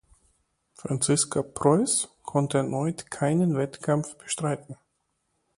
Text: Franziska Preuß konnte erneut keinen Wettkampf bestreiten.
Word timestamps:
Franziska 0.73 1.43
Preuß 1.43 2.09
konnte 2.23 2.57
erneut 2.57 3.11
keinen 3.11 3.55
Wettkampf 3.55 4.15
bestreiten. 4.17 4.75